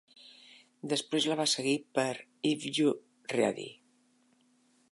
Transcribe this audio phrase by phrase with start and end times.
[0.93, 2.07] Després la va seguir per
[2.53, 2.91] If You
[3.37, 3.69] Ready!